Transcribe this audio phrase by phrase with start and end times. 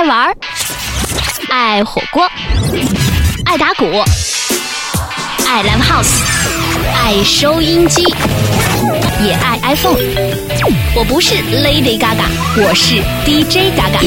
[0.00, 0.34] 爱玩，
[1.50, 2.26] 爱火锅，
[3.44, 3.84] 爱打鼓，
[5.46, 6.22] 爱 live house，
[7.04, 8.02] 爱收音机，
[9.22, 9.98] 也爱 iPhone。
[10.96, 12.24] 我不是 Lady Gaga，
[12.56, 12.94] 我是
[13.26, 14.00] DJ Gaga。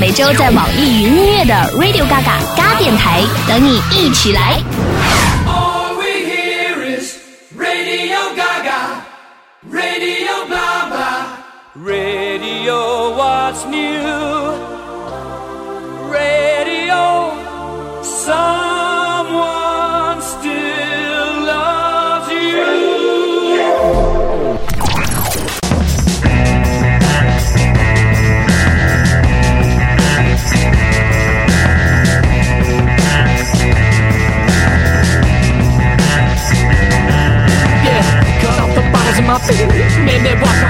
[0.00, 4.62] 每周在网易云音乐的 Radio Gaga 嘎电台等你一起来。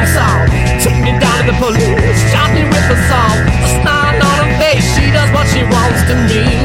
[0.03, 0.49] On salt.
[0.83, 3.39] Took me down to the police, shot me with assault.
[3.47, 6.62] A smile on her face, she does what she wants to me.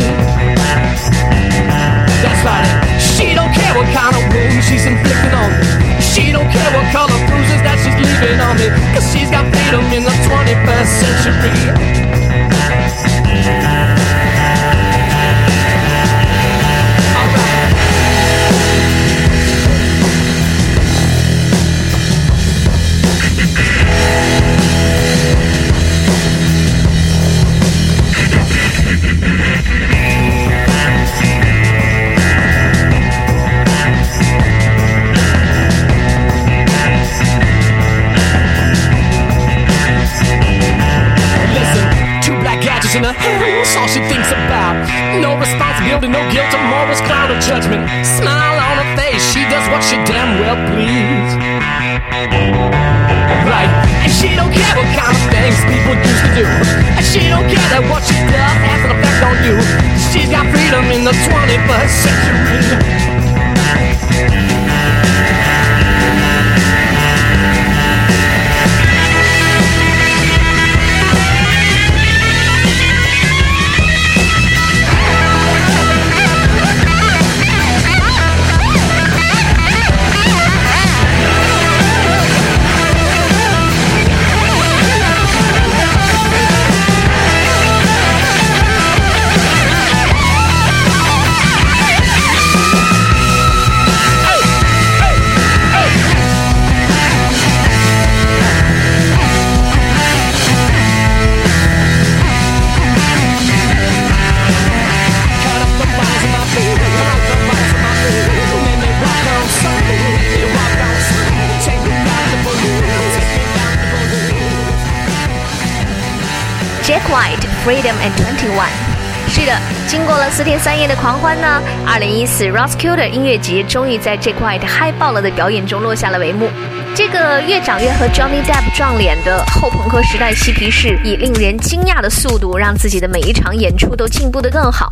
[120.68, 126.50] 三夜的狂欢呢，二零一四 Roskilde 音乐节终于在 Jack White 嗨爆了的表演中落下了帷幕。
[126.94, 134.92] 这个越长越和 Johnny Depp 撞脸的后朋克时代嬉皮士，以令人惊讶的速度，让自己的每一场演出都进步得更好。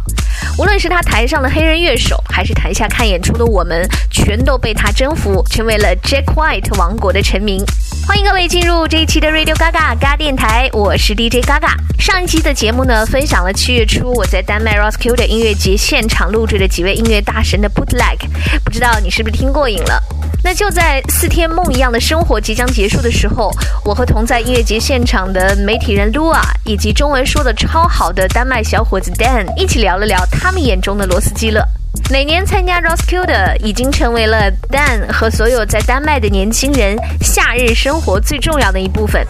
[0.58, 7.62] 无论是他台上的黑人乐手，还是台下看演出的我们，全都被他征服，成为了 Jack White 王国的臣民。
[8.08, 11.76] 欢迎各位进入这一期的 Radio Gaga 嘎电台，我是 DJ Gaga。
[11.98, 18.20] 上一期的节目呢，分享了七月初我在丹麦 Roskilde 音乐节现场录制的几位音乐大神的 Bootleg，
[18.64, 20.00] 不知道你是不是听过瘾了？
[20.44, 23.52] 那就在四天梦一样的生活即将结束的时候，
[23.84, 31.66] 我和同在音乐节现场的媒体人 Lua 以及中文说的超好的丹麦小伙子 Dan 一起聊了聊他们眼中的罗斯基勒。
[32.10, 39.26] 每年参加 Roskilde 已经成为了 Dan 和所有在丹麦的年轻人夏日生活最重要的一部分。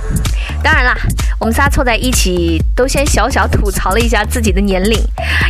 [0.64, 0.96] 当然啦，
[1.40, 5.00] 我们仨凑在一起，都先小小吐槽了一下自己的年龄。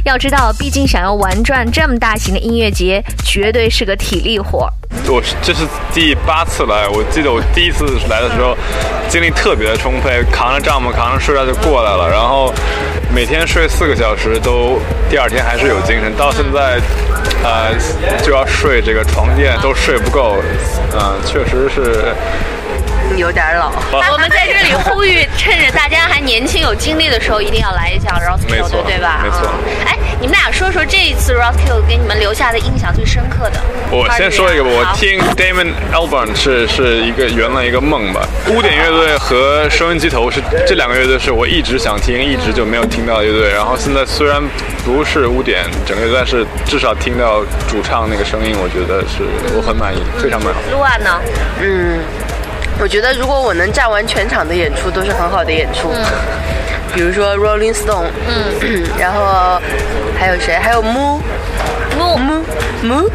[0.03, 4.70] 要知道，毕竟想要玩转这么大型的音乐节，绝对是个体力活。
[5.08, 8.56] 我这是第八次来，我记得我第一次来的时候，
[9.09, 12.53] 精力特别的充沛，扛着帐篷，扛着睡袋就过来了，然后
[13.16, 14.78] 每天睡四个小时，都
[15.09, 16.14] 第二天还是有精神。
[16.17, 16.82] 到现在，
[17.46, 17.72] 呃，
[18.22, 20.35] 就要睡这个床垫都睡不够，
[20.91, 22.14] 嗯、确实是。
[23.17, 23.72] 有点老。
[23.91, 28.14] 我们在这里呼吁，趁着大家还年轻有精力的时候，一定要来一下
[28.47, 29.20] 没 Roskilde，错对吧？
[29.23, 33.59] 没错嗯哎，你们俩说说这一次 Roskilde 给你们留下的印象最深刻的。
[33.91, 38.28] 我先说一个吧，我听 Damon Albarn 是是一个圆了一个梦吧。
[38.50, 43.52] 污点乐队和收音机头是这两个乐队是我一直想听，一直就没有听到的乐队。
[43.52, 44.41] 然后现在虽然
[44.84, 49.23] 不是污点整个乐队，但是至少听到主唱那个声音，我觉得是
[49.56, 50.59] 我很满意，非常美好。
[50.72, 51.22] 卢瓦呢？
[51.61, 52.00] 嗯，
[52.79, 55.91] 我觉得如果我能站完全场的演出，都是很好的演出。
[56.93, 59.59] 比如说 Rolling Stone，嗯， 然后
[60.17, 60.57] 还有谁？
[60.57, 61.19] 还有 Moo
[61.97, 62.43] 木 Moo
[62.83, 63.09] Moo，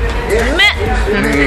[0.56, 0.66] 咩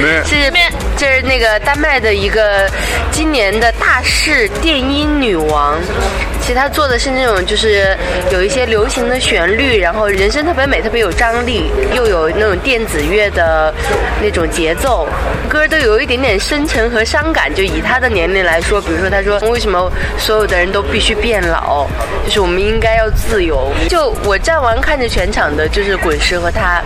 [0.02, 0.50] 没是
[0.96, 2.68] 这是那个丹麦的一个
[3.12, 5.78] 今年的大势电音女王。
[6.44, 7.96] 其实他做的是那种就是
[8.30, 13.72] 有一些流行的旋律，然后人声特别美，特别有张力，又有那种电子乐的
[14.22, 15.08] 那种节奏，
[15.48, 17.52] 歌都有一点点深沉和伤感。
[17.54, 21.86] 就以他的年龄来说，比如说他说为什么所有的人都必须变老，
[22.26, 23.72] 就是我们应该要自由。
[23.88, 26.82] 就我站完看着全场的就是滚石和他。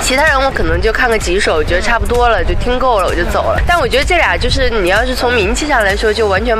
[0.00, 3.60] 其他人我可能就看个几首，觉得差不多了，就听够了，我就走了。
[3.66, 6.56] 但我觉得这俩就是你要是从名气上来说，就完全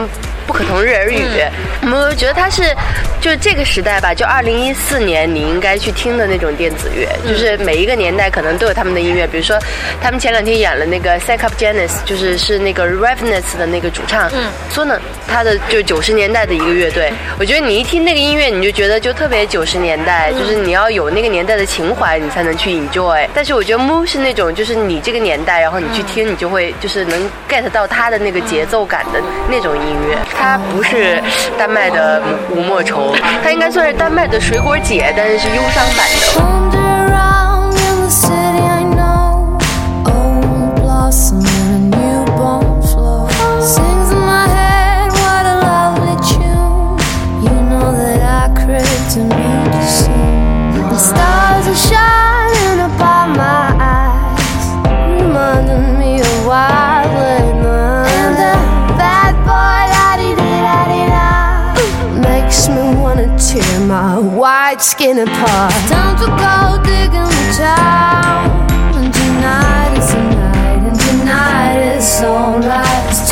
[0.47, 1.23] 不可同日而语。
[1.83, 2.62] 我觉得他是
[3.21, 9.27] 就是这个时代吧，就二零一四年你应该去听的那种电子乐，就是每一个年代可能都有他们的音乐。
[9.27, 9.59] 比如说，
[10.00, 17.12] 他们前两天演了那个 Psych Up Janis，就是是那个 Ravenous 的那个主唱，嗯，说呢，他的就九十年代的一个乐队。
[17.39, 23.27] 我觉得你一听那个音乐，你就觉得就特别九十年代，就是你要有那个年代的情怀，你才能去 enjoy。
[23.35, 30.17] 但是我觉得 Moo 是那种，就是你这个年代，然后你去听，你就会就是能 get 到他的那个节奏感的那种音乐。
[30.34, 31.23] 它不是
[31.58, 32.20] 丹麦的
[32.50, 36.26] 吴莫愁，它应该算是丹麦的水果姐，但是是忧伤版的。
[36.40, 38.11] Wander around in the
[64.43, 65.73] white skin apart.
[65.87, 68.50] Time to go digging the town,
[68.99, 73.05] and tonight is the night, and tonight is alright.
[73.09, 73.31] It's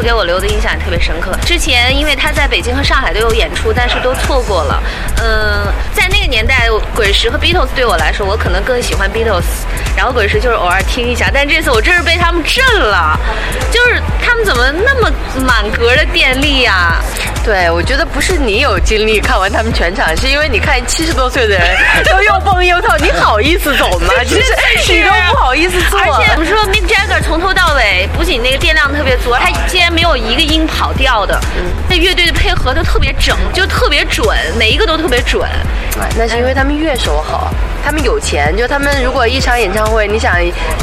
[0.00, 1.32] 给我留的印象也特别深刻。
[1.44, 4.82] 之前因为他在北京和上海都有演出，但是都错过了。
[5.22, 9.44] 嗯，在那个年代，滚石和 Beatles 对我来说，我可能更喜欢 Beatles，
[9.96, 11.30] 然后滚石就是偶尔听一下。
[11.32, 13.18] 但这次我真是被他们震了，
[13.70, 15.10] 就是他们怎么那么
[15.46, 17.00] 满格的电力啊？
[17.42, 24.12] 对，我觉得不是你有精力看完他们全场，是因为你看七十多岁的人都又蹦又跳，你好意思走吗？
[24.24, 25.98] 其实你都不好意思坐。
[25.98, 31.40] 而且我们说 Mick Jagger 从头到尾，不仅那个电量特别足，他竟然没有一个音跑调的。
[31.88, 35.48] 那乐队的配合都特别整，就特别准，每一个都特别准。
[36.16, 37.52] 那是因为他们乐手好，
[37.84, 38.56] 他们有钱。
[38.56, 40.34] 就他们如果一场演唱会，你想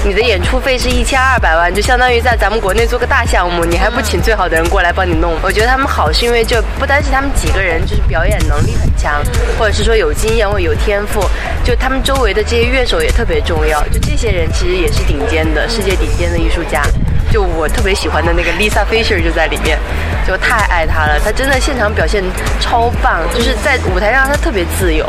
[0.04, 5.36] 你的演出费是一千二百万，就相当于在咱们国内做个大项目，你还不请最好的人过来帮你弄？
[5.42, 9.22] 我觉得他们好是因为就不单是他们几个人，就是表演能力很强，
[9.60, 11.22] 或者是说有经验或有天赋，
[11.63, 13.84] 就他们周围的这些乐手也特别重要。
[13.89, 16.82] 就这些人其实也是顶尖的，世界顶尖的艺术家。
[17.30, 19.77] 就我特别喜欢的那个 Lisa Fisher 就在里面，
[20.25, 21.20] 就太爱她了。
[21.20, 22.24] 她真的现场表现
[22.62, 25.06] 超棒，就是在舞台上她特别自由，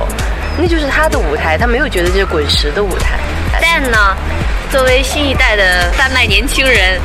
[0.59, 3.17] 那就是她的舞台，她没有觉得这是滚石的舞台。
[3.63, 4.17] 但呢，
[4.73, 7.01] 作为新一代的丹麦年轻人，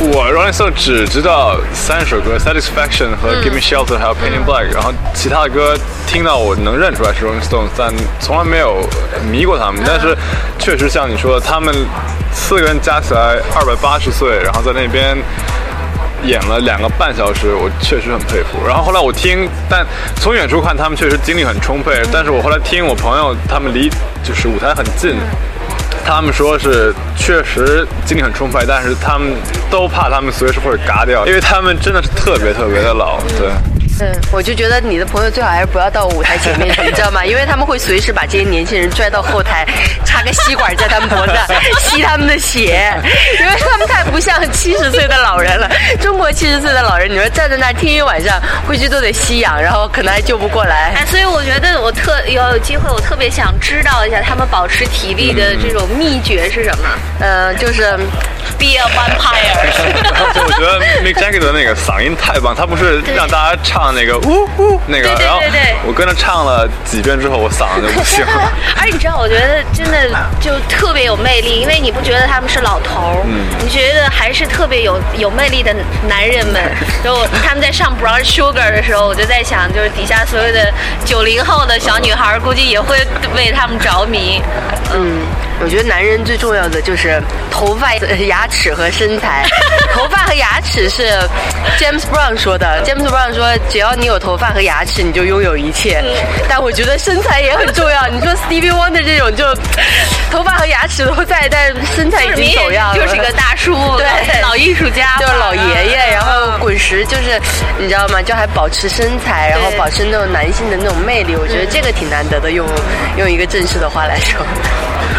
[0.00, 8.88] 我 Rolling Stone 只知道三首歌，Satisfaction 和 Give Me Shelter，还有 Painting Black，然后其他的歌听到我能认出来是 Rolling Stone，但从来没有
[9.30, 9.82] 迷过他们。
[9.86, 10.16] 但是
[10.58, 11.74] 确实像你说的，他们
[12.32, 15.16] 四个人加起来二百八十岁，然后在那边。
[16.24, 18.64] 演了两个半小时，我确实很佩服。
[18.64, 19.84] 然后后来我听，但
[20.14, 22.00] 从远处看他们确实精力很充沛。
[22.12, 23.90] 但是我后来听我朋友他们离
[24.22, 25.16] 就是舞台很近，
[26.04, 29.32] 他们说是确实精力很充沛，但是他们
[29.70, 33.20] 都怕他们随时会嘎掉，因为他们真的是特别特别的老。
[33.38, 33.50] 对，
[34.00, 37.24] 嗯，我就觉得你的朋友最好还是不要到舞台前面去， 你知道吗？
[37.24, 39.66] 因为他们会随时把这些年轻人拽到后台，
[40.04, 41.46] 插个吸管在他们脖子上
[41.80, 42.92] 吸他们的血，
[43.40, 45.70] 因为他们太不像七十岁的老人了。
[46.00, 50.92] 中国七十岁的老人，你说站在那儿听一晚上，回去都得吸氧，然后可能还救不过来。
[50.96, 56.88] 哎，所以我觉得我特有机会，我特别想知道一下他们保持体力的这种秘诀是什么。
[57.20, 57.96] 嗯，就是
[58.58, 60.02] Be a vampire。
[60.02, 68.52] 然后我觉得 Mick Jagger 的那个嗓音太棒，他不是让大家唱那个呜呜那个，对对然后对对我跟着唱了几遍之后，我嗓子就不行了。
[68.78, 70.08] 而你知道，我觉得真的
[70.40, 73.26] 就特别有魅力，因为你不觉得他们是老头儿，
[73.60, 75.74] 你觉得还是特别有有魅力的
[76.08, 76.62] 男人们。
[77.02, 80.72] 然后他们在上 Brown Sugar 的时候，我就在想，就是底下所有的
[81.04, 82.96] 九零后的小女孩，估计也会
[83.34, 84.40] 为他们着迷。
[84.94, 85.20] 嗯，
[85.60, 87.20] 我觉得男人最重要的就是
[87.50, 89.44] 头发、呃 牙齿和身材。
[89.92, 91.08] 头发和牙齿是
[91.78, 92.82] James Brown 说的。
[92.84, 96.02] James Brown 说，只要你有头发和牙齿，你就拥有一切。
[96.48, 98.06] 但我觉得身材也很重要。
[98.08, 99.44] 你说 Stevie Wonder 这种就
[100.30, 102.94] 头发和牙齿都在，但是身材已经走样了。
[102.94, 104.06] 就是个大叔，对
[104.40, 107.40] 老艺术家，就是老爷爷，然后滚石就是
[107.78, 108.22] 你知道吗？
[108.22, 112.52] 就还保持身材，然后保持那种男性的那种魅力，我觉得这个挺难得的。
[112.52, 112.68] 用
[113.16, 114.38] 用一个正式的话来说，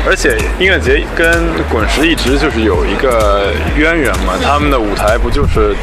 [0.06, 5.76] 而且音乐节跟滚石一直就是有一个渊源嘛，他们的舞台不就是。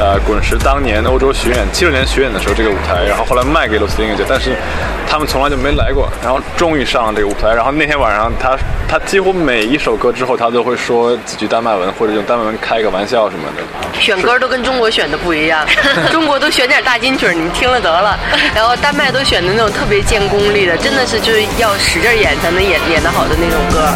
[0.00, 4.56] 呃，滚石当年欧洲巡演，七六年巡演的时候这个舞台，然后后来卖给罗斯音乐节，但是
[5.10, 8.56] 他们从来就没来过，然后终于上了这个舞台，然后那天晚上他
[8.88, 14.00] 他几乎每一首歌之后他都会说几句丹麦文，或者用丹麦文开个玩笑什么的。
[14.00, 15.66] 选歌都跟中国选的不一样，
[16.12, 18.16] 中国都选点大金曲，你们听了得了。
[18.54, 23.88] 然后丹麦都选的那种特别见功力的，真的是就是要使劲演才能演演得好的那种歌。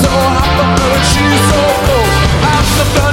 [0.00, 0.20] so
[0.90, 2.04] when she's so low.
[2.44, 3.11] I'm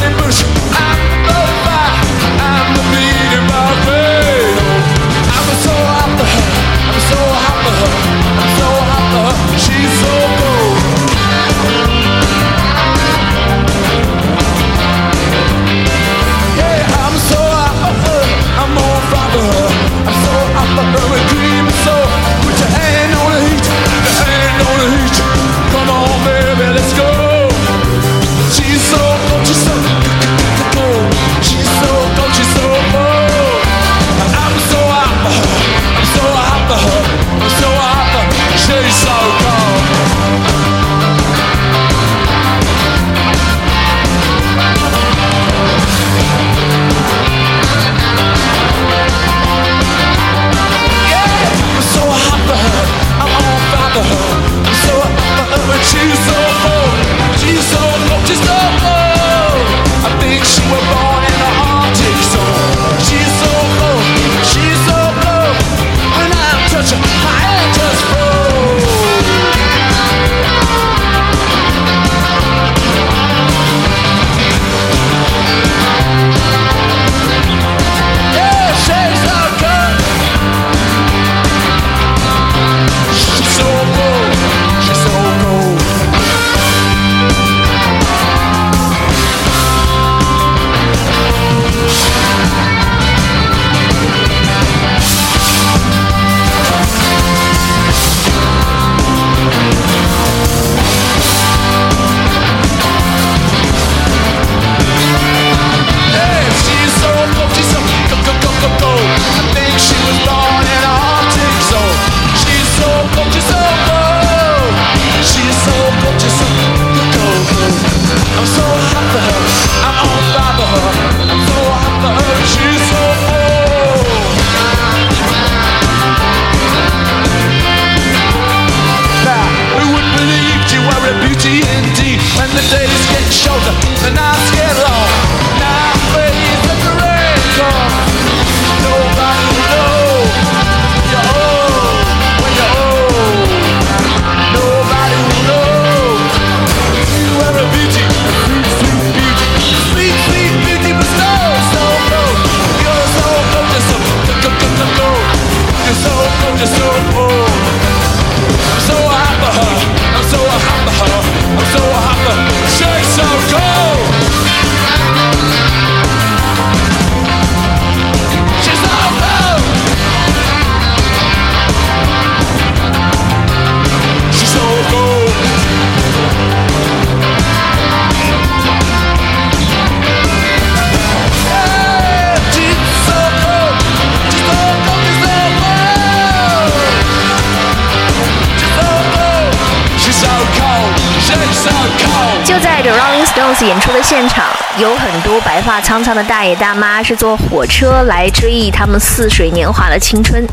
[193.66, 194.46] 演出的现场，
[194.78, 200.46] 有很多白发苍苍的大爷大妈是坐火车来追忆他们似水年华的青春，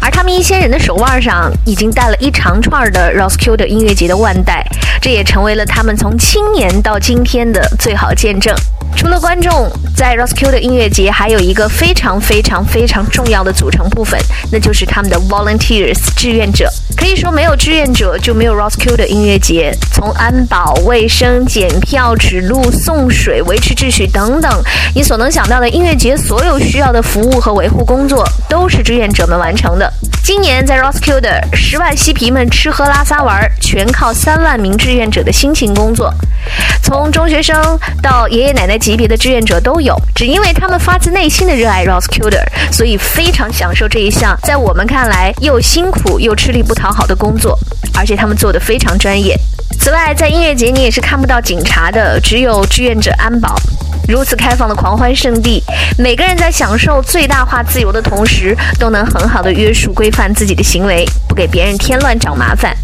[0.00, 4.64] 而他们一些人的手腕上已经戴了一长串的 Roskilde 音乐节的腕带，
[5.04, 8.56] 这也成为了他们从青年到今天的最好见证。
[8.96, 14.18] 除了观众，在 roskild 音乐节还有一个非常非常非常重要的组成部分，
[14.50, 16.70] 那就是他们的 volunteers 志愿者。
[16.96, 19.76] 可以说，没有志愿者就没有 roskild 音乐节。
[19.92, 24.50] 从安保、卫生、检票、指路、送水、维持秩序等等，
[24.94, 29.92] 你所能想到的音乐节所有需要的服务和维护工作，都是志愿者们完成的。
[30.22, 36.08] 今年在 Roskilde，十万嬉皮们吃喝拉撒玩，全靠三万名志志愿者的辛勤工作。
[36.80, 37.56] 从中学生
[38.00, 47.58] 到爷爷奶奶级别的志愿者都有，只因为他们发自内心的热爱 Roskilde，所以非常享受这一项在我们看来又辛苦又吃力不讨好的工作，
[47.98, 49.36] 而且他们做得非常专业。
[49.80, 53.56] 此外，在音乐节你也是看不到警察的，只有志愿者安保。
[54.06, 55.60] 如此开放的狂欢圣地，
[55.98, 62.76] 每个人在享受最大化自由的同时，都能很好的约束规范自己的行为，不给别人添乱找麻烦。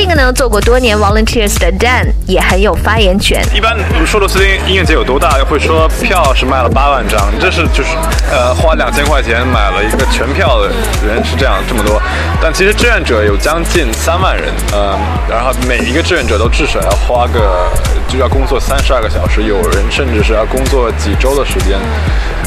[0.00, 3.44] 这个呢，做过多年 volunteers 的 Dan 也很有发言权。
[3.52, 7.96] 一般说的斯汀音乐节有多大，会说票是卖了八万张，这是就是
[8.30, 10.68] 呃花两千块钱买了一个全票的
[11.04, 12.00] 人是这样这么多，
[12.40, 14.96] 但其实志愿者有将近三万人，呃，
[15.28, 17.68] 然后每一个志愿者都至少要花个
[18.06, 21.76] 就要工作三十二个小时，有人甚至是要工作几周的时间，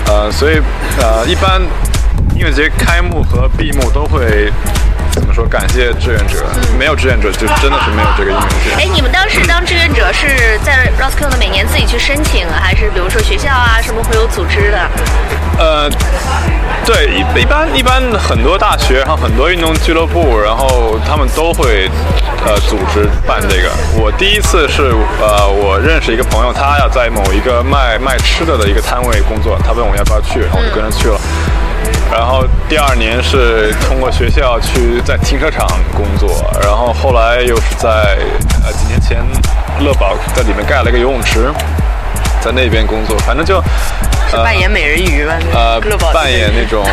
[0.07, 0.61] 呃，所以
[1.01, 1.61] 呃一般
[2.33, 4.49] 音乐节开幕和闭幕都会。
[5.11, 5.45] 怎么说？
[5.45, 6.45] 感谢志愿者，
[6.77, 8.83] 没有志愿者就真的是没有这个音乐节。
[8.83, 14.89] 哎，你们当时当志愿者是在 Roscoe 的每年自己去申请，还是比如说学校啊什么会有组织的？
[15.59, 15.89] 呃，
[16.85, 21.89] 对，一一般一般很多大学，然后很多运动俱乐部，然后他们都会
[22.45, 23.69] 呃组织办这个。
[23.99, 31.19] 我第一次是呃，我认识一个朋友，他要在某一个卖卖吃的的一个摊位工作，他问我要不要去，然后我就跟着去了。
[32.11, 36.29] 然后第二年是通过学校去在停车场工作，
[36.61, 38.17] 然后后来又是在
[38.65, 39.23] 呃几年前
[39.79, 41.49] 乐宝在里面盖了一个游泳池，
[42.41, 43.63] 在那边工作，反正就。
[44.29, 45.33] 是扮演美人鱼吧？
[45.53, 46.85] 呃乐宝，扮演那种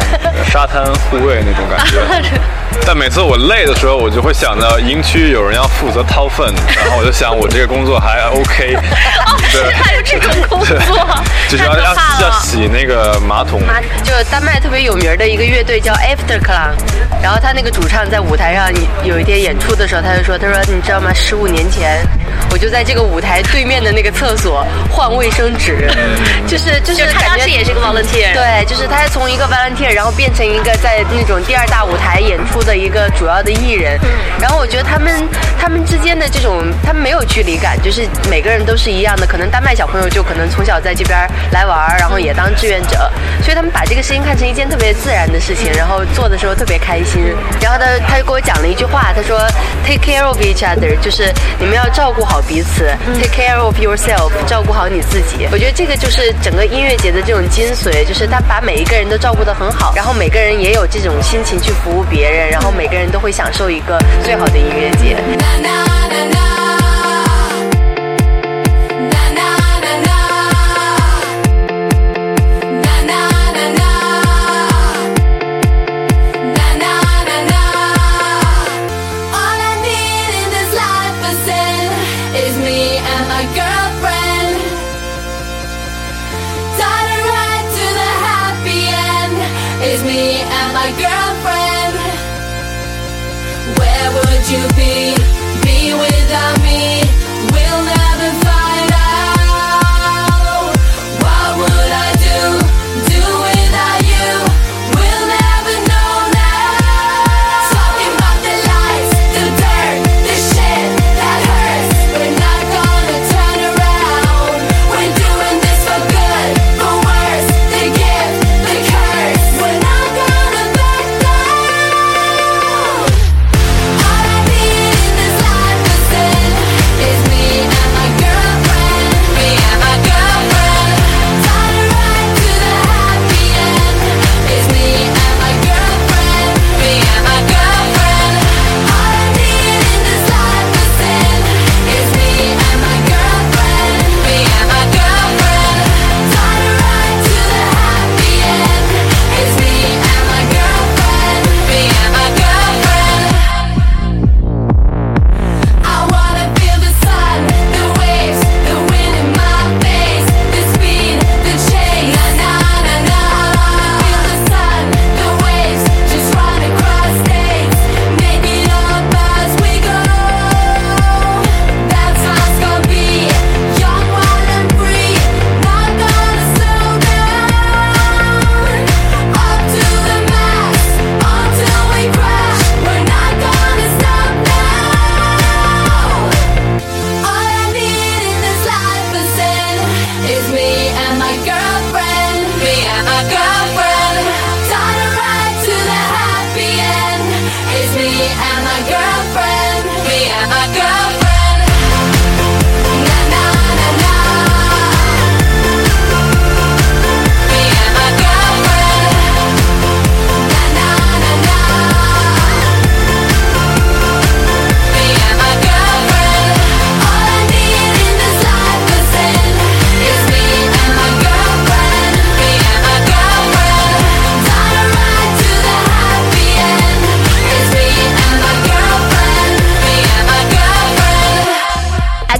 [0.50, 1.98] 沙滩护卫那种感觉。
[2.84, 8.76] 但每次我累的时候，我就会想到营区有人要负责掏粪，然后我就想我这个工作还 OK。
[9.52, 10.76] 对， 还有这种工作，
[11.48, 13.60] 就是要要太可怕了要洗那个马桶。
[13.62, 16.72] 妈，就丹麦特别有名的一个乐队叫 After Clown，
[17.22, 18.70] 然后他那个主唱在舞台上
[19.04, 21.12] 有一天演出的时候，他就说：“他说你知道吗？
[21.14, 22.04] 十五年前，
[22.50, 25.88] 我就在这个舞台对面的那个厕所换卫生纸，
[26.46, 28.34] 就是就是他感觉当时也是个 volunteer。
[28.34, 33.98] 对，就是他从一个 volunteer，然后变成一个在那种第二大舞台演出的一个主要的艺人。
[34.40, 35.26] 然后我觉得他们
[35.58, 39.26] 他们之间的这种，他们没有距离感，就是每个人都是一样的。
[39.26, 41.18] 可能丹麦小朋友就可能从小在这边
[41.52, 43.10] 来玩，然后也当志愿者，
[43.42, 47.34] 所以他们把这个事情看成一件特别自然的事情，然后做的时候特别开心。
[47.60, 49.38] 然后他他就给我讲了一句话，他说
[49.86, 55.48] “Take care of each other”，就是你们要照顾好彼此，“Take care of yourself”，照顾好你自己。
[55.52, 65.16] 我觉得这个就是整个音乐节的这种精髓，就是他把每一个人都照顾得很好，然后每个人也有这种心情去服务别人，然后每个人都会享受一个最好的音乐节。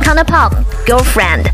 [0.09, 0.53] Icona Pop
[0.87, 1.44] Girlfriend。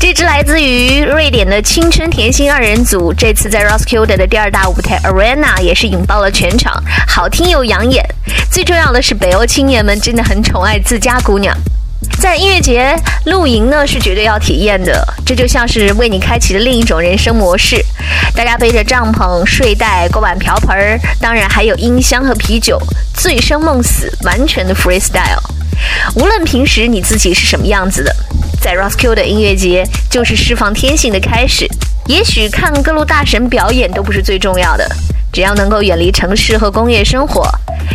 [0.00, 8.04] 这支来自于瑞典的青春甜心二人组，这次在 Roskilde 的第二大舞台 Arena 也是引爆了全场，好听又养眼。
[8.50, 11.56] 最重要的是，北欧青年们真的很宠爱自家姑娘。
[12.18, 12.96] 在音乐节
[13.26, 17.80] 露营呢是绝对要体验的，这就像是为你开启了另一种人生模式。
[18.34, 22.76] 大家背着帐篷、睡袋、锅碗瓢盆，当然还有音箱和啤酒，
[23.14, 25.38] 醉生梦死，完全的 freestyle。
[26.14, 28.14] 无论平时你自己是什么样子的，
[28.60, 31.66] 在 Roskilde 音乐节就是释放天性的开始。
[32.06, 34.88] 也许看各路大神表演都不是最重要的，
[35.32, 37.48] 只要能够远离城市和工业生活，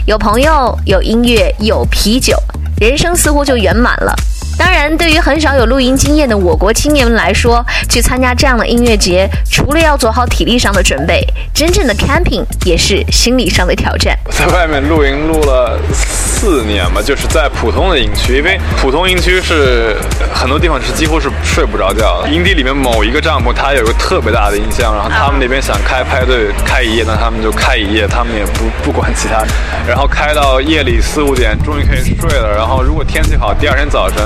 [0.05, 2.37] 有朋友、有音乐、有啤酒，
[2.79, 4.15] 人生似乎就圆满了。
[4.57, 14.17] 当然，对于很少有露营经验的我国青年们来说，去参加这样的音乐节，除了要做好体力上的准备，真正的 camping 也是心理上的挑战。
[14.31, 19.97] 在外面露营露了四年吧，就是在普通的营区，因为普通营区是
[20.33, 22.29] 很多地方是几乎是睡不着觉的。
[22.29, 29.43] 营地里面某一个帐篷，它有个特别大的音箱，然后他们那边想开派对开一夜，那他们就开一夜，他们也不不管其他，
[29.85, 32.55] 然后开到夜里四五点，终于可以睡了。
[32.55, 34.17] 然后如果天气好，第二天早晨。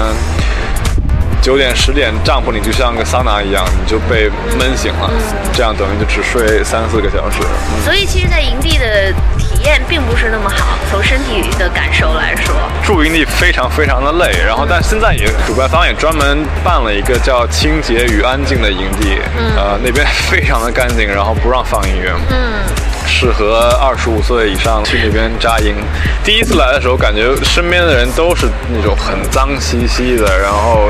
[1.41, 5.09] 九点十点，帐篷里就像个桑拿一样，你就被闷醒了，
[5.53, 7.39] 这样等于就只睡三四个小时。
[7.83, 12.53] 所以其实，在营地的体验并不是那么好，从身体的感受来说。
[12.83, 19.17] 住营地非常非常的累，然后但现在也主办方也专门办了一个叫“清洁与安静”的营地，
[19.55, 22.61] 呃，那边非常的干净，然后不让放音乐，嗯，
[23.09, 25.75] 适合二十五岁以上去那边扎营。
[26.23, 30.89] 第一次来的时候，感觉身边的人都是那种很脏兮兮的，然后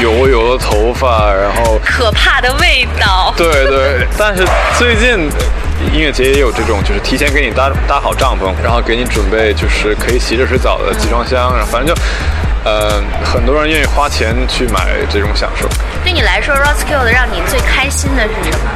[0.00, 3.34] 油油的头发，然后可怕的味道。
[3.36, 4.46] 对对，但是
[4.78, 5.28] 最近
[5.92, 12.00] 音乐节也有这种，就是提前给你搭搭好帐篷，然后给你准备就是可以洗热水澡的集装箱，然后反正就，
[12.64, 15.68] 呃，很多人愿意花钱去买这种享受。
[16.04, 18.70] 对你来说 r o s k i l l 的让你最开心的是什么？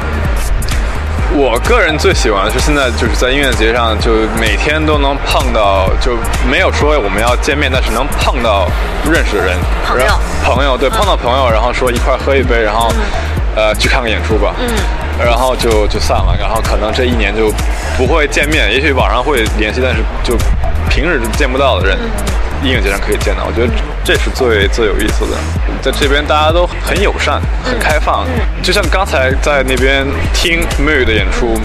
[1.33, 6.17] 我个人最喜欢的是现在就是在音乐节上，就每天都能碰到，就
[6.49, 8.67] 没有说我们要见面，但是能碰到
[9.09, 9.55] 认识的人，
[9.87, 10.05] 朋友。
[10.43, 12.91] 朋友对，碰到朋友，然后说一块喝一杯，然后、
[13.55, 14.67] 呃去看个演出吧，嗯，
[15.25, 17.49] 然后就就散了，然后可能这一年就
[17.97, 20.35] 不会见面，也许网上会联系，但是就
[20.89, 21.97] 平日见不到的人。
[22.63, 25.35] 音乐节上可以见到，我觉得这是最最有意思的。
[25.81, 28.25] 在这边大家都很友善、很开放，
[28.61, 31.59] 就像刚才在那边听 Mu 的演出，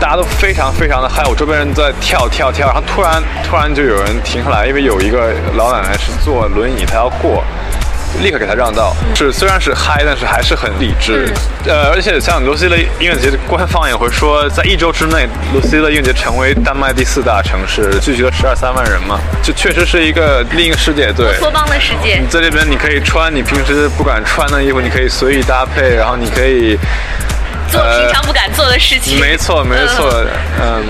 [0.00, 7.44] 大家都非常非常的嗨，我周边人在跳跳跳，然后突然突然就有人停下来，因为有一个老奶奶是坐轮椅，她要过。
[8.22, 11.28] 立刻给他让道，是虽然是嗨，但是还是很理智。
[11.66, 21.12] 呃，而且像 Lucy 的音乐节官方也会说，在一周之内，，Lucy 的音乐节成为丹麦第四大城市，聚集了十二三万人嘛，就确实是一个另一个世界。
[21.12, 22.26] 对，托邦的世界你。
[22.28, 26.78] 在这边你可以穿你平时不敢穿的衣服，你可以随意搭配，然后你可以。
[27.71, 29.19] 做平常不敢做的事情。
[29.19, 30.09] 没错，没错。
[30.61, 30.83] 嗯，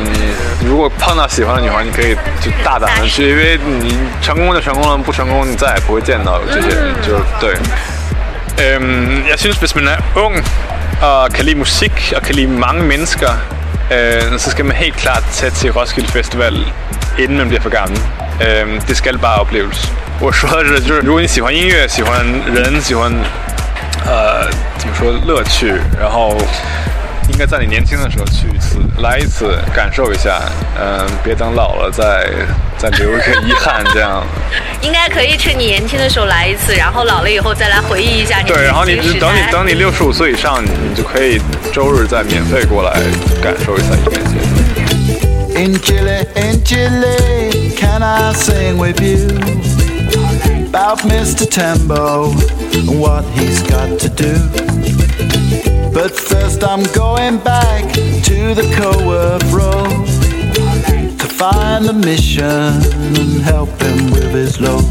[0.66, 7.56] 如果碰到喜欢的女孩，你可以就大胆的去，因为你成功就成功了，不成功你再也不会见到这些人，就对。
[8.58, 10.36] Øhm, jeg synes, hvis man er ung
[11.02, 13.30] og kan lide musik og kan lide mange mennesker,
[13.92, 16.54] øh, så skal man helt klart tage til Roskilde Festival,
[17.18, 18.00] inden man bliver for gammel.
[18.42, 19.90] Øh, det skal bare opleves.
[20.20, 23.10] 我说的是，就是如果你喜欢音乐、喜欢人、喜欢
[24.06, 24.50] 呃
[24.85, 26.37] 怎么说乐趣，然后
[27.31, 30.43] 应该在你年轻的时候去一次，来一次，感受一下，
[30.79, 32.29] 嗯、别等老了再
[32.77, 34.23] 再留一个遗憾这样。
[34.83, 41.41] 应该可以趁你年轻的时候来一次，然后老了以后再来回忆一下你对，然后你等你等你六十五岁以上，你就可以
[41.73, 43.01] 周日再免费过来
[43.43, 44.37] 感受一下音乐节。
[45.57, 49.29] In Chile, in Chile, can I sing with you
[50.75, 51.49] about Mr.
[51.49, 52.33] Tembo
[52.77, 54.35] and what he's got to do?
[55.95, 60.05] But first, I'm going back to the Coworth Road
[61.21, 64.83] to find the mission and help him with his load.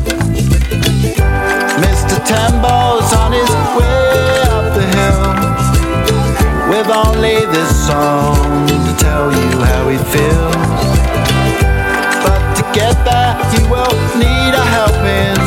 [1.84, 2.16] Mr.
[2.32, 5.22] Tembo's on his way up the hill
[6.72, 10.56] with only this song to tell you how he feels.
[12.24, 15.43] But to get there, he will need a helping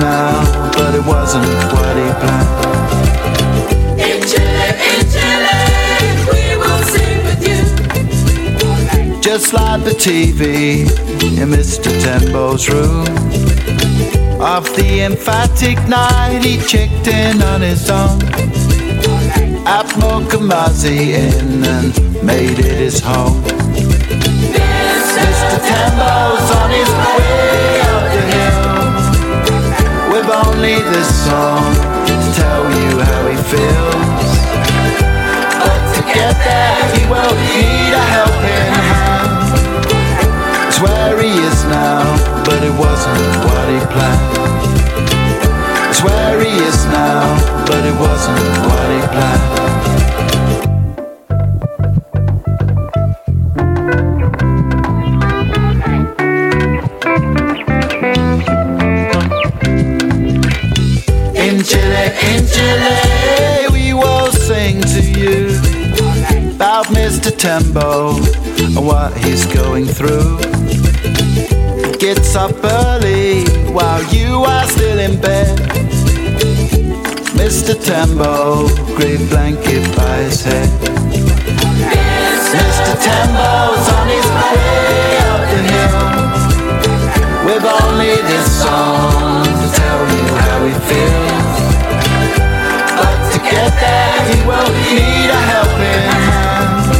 [0.00, 1.06] hand.
[1.06, 2.50] wasn't what he planned.
[4.08, 5.58] In Chile, in Chile,
[6.30, 7.60] we will sing with you.
[9.20, 10.82] Just like the TV
[11.38, 11.90] in Mr.
[12.02, 13.06] Tembo's room.
[14.40, 18.22] Of the emphatic night, he checked in on his own.
[19.66, 21.92] At Mokamazi Inn and
[22.24, 23.42] made it his home.
[25.20, 25.58] Mr.
[25.68, 28.49] Tembo's on his way up the hill.
[30.30, 31.74] Only this song
[32.06, 34.30] to tell you how he feels.
[35.58, 39.58] But to get there, he will need a helping hand.
[40.68, 42.06] It's where he is now,
[42.44, 44.70] but it wasn't what he planned.
[45.90, 47.34] It's where he is now,
[47.66, 50.09] but it wasn't what he planned.
[62.60, 65.56] Chile, we will sing to you
[66.54, 67.30] about Mr.
[67.34, 68.16] Tembo
[68.76, 70.36] and what he's going through.
[71.98, 75.56] Gets up early while you are still in bed.
[77.40, 77.72] Mr.
[77.88, 80.68] Tembo, great blanket by his head.
[82.56, 82.92] Mr.
[83.06, 86.10] Tembo's on his way up the hill
[87.46, 91.29] with only this song to tell you how he feels.
[93.70, 96.90] Get there, he will need a helping hand.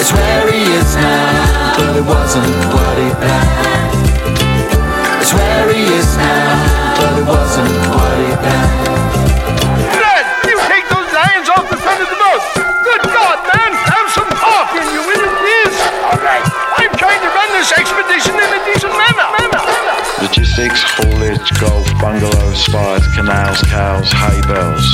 [0.00, 4.08] It's where he is now, but it wasn't what he planned.
[5.20, 9.61] It's where he is now, but it wasn't what he planned.
[20.52, 24.84] Logistics, haulage, golf, bungalows, spires, canals, cows, hay bales,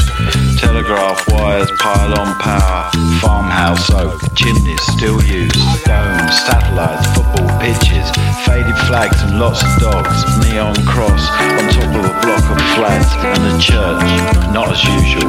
[0.61, 8.07] telegraph wires, pylon power, farmhouse oak, chimneys still used, domes, satellites, football pitches,
[8.47, 13.11] faded flags and lots of dogs, neon cross on top of a block of flats,
[13.19, 15.27] and a church, not as usual.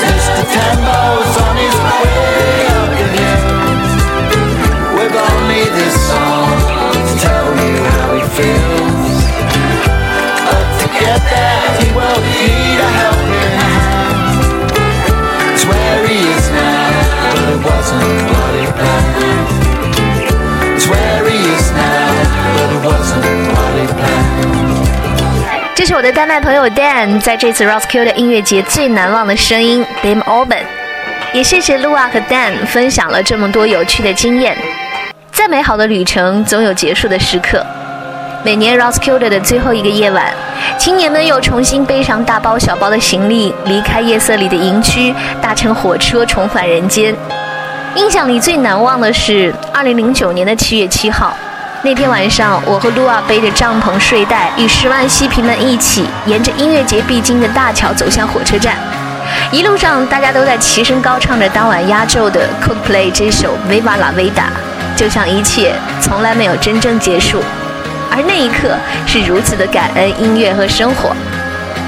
[0.00, 0.48] Mr.
[0.48, 3.52] Tembo's on his way up the hill
[4.96, 6.71] with only this song
[7.18, 9.12] tell you how he feels.
[10.46, 14.42] But to get there, he will need a helping hand.
[15.52, 16.90] It's where he is now,
[17.32, 19.50] but it wasn't what he planned.
[20.76, 22.10] It's where he is now,
[22.56, 24.82] but it wasn't what he planned.
[25.74, 30.62] 这是我的丹麦朋友 Dan 在这次 Roskilde 的音乐节最难忘的声音 Dame Orban。
[31.32, 34.56] 也谢谢 Lua 和 Dan 分享了这么多有趣的经验。
[35.32, 37.64] 再美好的旅程总有结束的时刻。
[38.44, 40.26] 每年 Roskilde 的最后一个夜晚，
[40.78, 47.14] 青年们又重新背上大包小包的行李，离开夜色里的营区，搭乘火车重返人间。
[47.94, 51.34] 印象里最难忘的是2009年的7月7号，
[51.82, 58.76] 那天晚上，我和露亚背着帐篷、睡袋，与十万嬉皮们一起，沿着音乐节必经的大桥走向火车站。
[59.50, 64.32] 一路上，大家都在齐声高唱着当晚压轴的 Coldplay 这首《Viva la Vida》，
[65.02, 67.42] 就像一切从来没有真正结束。
[68.08, 71.12] 而那一刻是如此的感恩音乐和生活。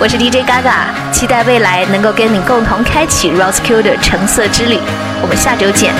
[0.00, 4.80] 我是 DJ Gaga，期待未来能够跟你共同开启 Roskilde 的橙色之旅。
[5.22, 5.94] 我们下周见。